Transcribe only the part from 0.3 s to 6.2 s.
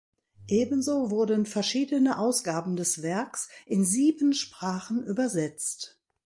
Ebenso wurden verschiedene Ausgaben des Werks in sieben Sprachen übersetzt.